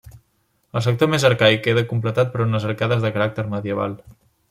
[0.79, 3.99] El sector més arcaic queda completat per unes arcades de caràcter medieval.